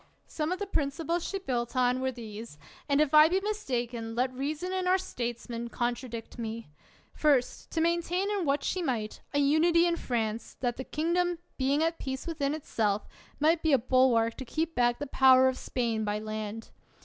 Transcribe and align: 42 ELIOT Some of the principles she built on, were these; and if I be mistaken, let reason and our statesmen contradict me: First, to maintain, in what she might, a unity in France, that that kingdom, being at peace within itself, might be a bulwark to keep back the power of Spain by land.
42 0.01 0.07
ELIOT 0.25 0.31
Some 0.31 0.51
of 0.51 0.57
the 0.57 0.65
principles 0.65 1.23
she 1.29 1.37
built 1.37 1.75
on, 1.75 2.01
were 2.01 2.11
these; 2.11 2.57
and 2.89 2.99
if 2.99 3.13
I 3.13 3.29
be 3.29 3.39
mistaken, 3.41 4.15
let 4.15 4.33
reason 4.33 4.73
and 4.73 4.87
our 4.87 4.97
statesmen 4.97 5.67
contradict 5.67 6.39
me: 6.39 6.69
First, 7.13 7.69
to 7.73 7.81
maintain, 7.81 8.27
in 8.31 8.43
what 8.43 8.63
she 8.63 8.81
might, 8.81 9.21
a 9.31 9.37
unity 9.37 9.85
in 9.85 9.97
France, 9.97 10.57
that 10.61 10.77
that 10.77 10.91
kingdom, 10.91 11.37
being 11.55 11.83
at 11.83 11.99
peace 11.99 12.25
within 12.25 12.55
itself, 12.55 13.07
might 13.39 13.61
be 13.61 13.73
a 13.73 13.77
bulwark 13.77 14.33
to 14.37 14.43
keep 14.43 14.73
back 14.73 14.97
the 14.97 15.05
power 15.05 15.47
of 15.47 15.55
Spain 15.55 16.03
by 16.03 16.17
land. 16.17 16.71